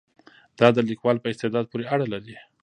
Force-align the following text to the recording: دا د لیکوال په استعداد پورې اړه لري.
دا 0.59 0.67
د 0.73 0.77
لیکوال 0.89 1.17
په 1.21 1.27
استعداد 1.31 1.65
پورې 1.71 1.85
اړه 1.93 2.05
لري. 2.13 2.35